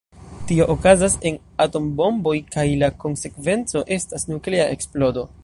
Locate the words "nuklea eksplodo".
4.33-5.33